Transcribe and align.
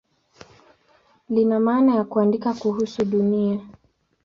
Lina 1.29 1.59
maana 1.59 1.95
ya 1.95 2.03
"kuandika 2.03 2.53
kuhusu 2.53 3.05
Dunia". 3.05 3.59